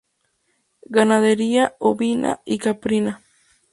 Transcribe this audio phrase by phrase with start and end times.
[0.87, 3.21] Ganadería ovina y caprina.